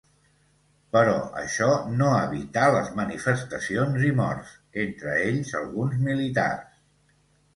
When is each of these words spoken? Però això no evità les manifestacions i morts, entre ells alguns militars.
Però 0.95 1.17
això 1.41 1.67
no 1.97 2.07
evità 2.21 2.63
les 2.75 2.89
manifestacions 3.01 4.07
i 4.07 4.11
morts, 4.21 4.53
entre 4.85 5.13
ells 5.29 5.53
alguns 5.63 6.01
militars. 6.09 6.73